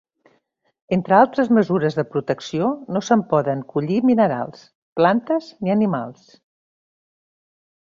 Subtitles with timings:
[0.95, 4.65] Entre altres mesures de protecció, no se'n poden collir minerals,
[5.01, 6.27] plantes ni animals.